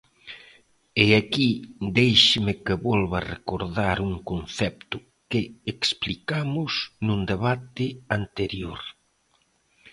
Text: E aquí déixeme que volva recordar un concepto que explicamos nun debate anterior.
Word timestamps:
E 1.03 1.07
aquí 1.21 1.49
déixeme 1.97 2.53
que 2.65 2.75
volva 2.87 3.27
recordar 3.35 3.97
un 4.09 4.13
concepto 4.31 4.97
que 5.29 5.41
explicamos 5.73 6.71
nun 7.05 7.19
debate 7.33 7.85
anterior. 8.19 8.79